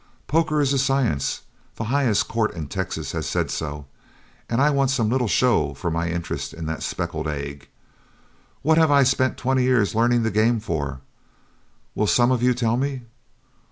Poker 0.25 0.59
is 0.59 0.73
a 0.73 0.79
science; 0.79 1.41
the 1.75 1.83
highest 1.93 2.27
court 2.27 2.55
in 2.55 2.67
Texas 2.67 3.11
has 3.11 3.27
said 3.27 3.51
so, 3.51 3.85
and 4.49 4.59
I 4.59 4.71
want 4.71 4.89
some 4.89 5.11
little 5.11 5.27
show 5.27 5.75
for 5.75 5.91
my 5.91 6.09
interest 6.09 6.55
in 6.55 6.65
that 6.65 6.81
speckled 6.81 7.27
egg. 7.27 7.67
What 8.63 8.79
have 8.79 8.89
I 8.89 9.03
spent 9.03 9.37
twenty 9.37 9.61
years 9.61 9.93
learning 9.93 10.23
the 10.23 10.31
game 10.31 10.59
for, 10.59 11.01
will 11.93 12.07
some 12.07 12.31
of 12.31 12.41
you 12.41 12.55
tell 12.55 12.77
me? 12.77 13.03